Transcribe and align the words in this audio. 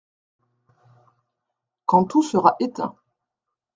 Quand 1.85 2.05
tout 2.05 2.23
sera 2.23 2.55
éteint… 2.59 2.95